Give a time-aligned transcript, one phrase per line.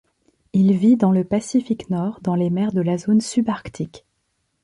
[0.53, 4.03] Il vit dans le Pacifique nord, dans les mers de la zone subarctique.